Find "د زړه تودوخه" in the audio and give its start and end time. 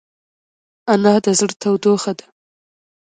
1.25-2.11